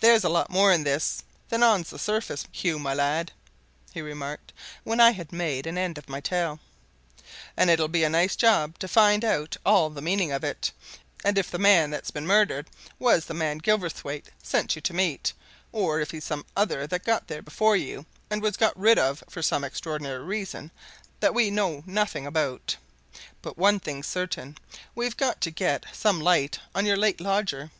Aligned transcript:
"There's 0.00 0.22
a 0.22 0.28
lot 0.28 0.48
more 0.48 0.70
in 0.70 0.84
this 0.84 1.24
than's 1.48 1.64
on 1.64 1.82
the 1.82 1.98
surface, 1.98 2.46
Hugh, 2.52 2.78
my 2.78 2.94
lad," 2.94 3.32
he 3.92 4.00
remarked 4.00 4.52
when 4.84 5.00
I 5.00 5.10
had 5.10 5.32
made 5.32 5.66
an 5.66 5.76
end 5.76 5.98
of 5.98 6.08
my 6.08 6.20
tale. 6.20 6.60
"And 7.56 7.68
it'll 7.68 7.88
be 7.88 8.04
a 8.04 8.08
nice 8.08 8.36
job 8.36 8.78
to 8.78 8.86
find 8.86 9.24
out 9.24 9.56
all 9.66 9.90
the 9.90 10.00
meaning 10.00 10.30
of 10.30 10.44
it, 10.44 10.70
and 11.24 11.36
if 11.36 11.50
the 11.50 11.58
man 11.58 11.90
that's 11.90 12.12
been 12.12 12.28
murdered 12.28 12.70
was 13.00 13.24
the 13.26 13.34
man 13.34 13.58
Gilverthwaite 13.58 14.30
sent 14.40 14.76
you 14.76 14.82
to 14.82 14.94
meet, 14.94 15.32
or 15.72 15.98
if 15.98 16.12
he's 16.12 16.22
some 16.22 16.46
other 16.56 16.86
that 16.86 17.02
got 17.02 17.26
there 17.26 17.42
before 17.42 17.76
you, 17.76 18.06
and 18.30 18.40
was 18.40 18.56
got 18.56 18.78
rid 18.78 19.00
of 19.00 19.24
for 19.28 19.42
some 19.42 19.64
extraordinary 19.64 20.22
reason 20.22 20.70
that 21.18 21.34
we 21.34 21.50
know 21.50 21.82
nothing 21.86 22.24
about. 22.24 22.76
But 23.42 23.58
one 23.58 23.80
thing's 23.80 24.06
certain: 24.06 24.58
we've 24.94 25.16
got 25.16 25.40
to 25.40 25.50
get 25.50 25.86
some 25.92 26.20
light 26.20 26.60
on 26.72 26.86
your 26.86 26.96
late 26.96 27.20
lodger. 27.20 27.72